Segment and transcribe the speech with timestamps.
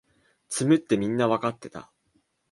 [0.49, 1.91] 詰むってみんなわかってた